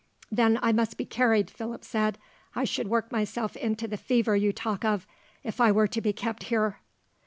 [0.31, 2.17] "Then I must be carried," Philip said.
[2.55, 5.05] "I should work myself into the fever you talk of,
[5.43, 6.79] if I were to be kept here.